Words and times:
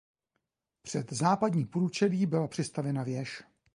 Před 0.81 1.11
západní 1.13 1.65
průčelí 1.65 2.25
byla 2.25 2.47
přistavěna 2.47 3.03
věž. 3.03 3.43